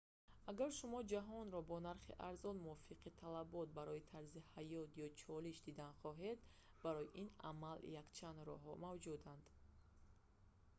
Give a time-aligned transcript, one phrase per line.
[0.51, 6.39] агар шумо ҷаҳонро бо нархи арзон мувофиқи талабот барои тарзи ҳаёт ё чолиш дидан хоҳед
[6.83, 9.45] барои ин амал якчанд роҳҳо мавҷуданд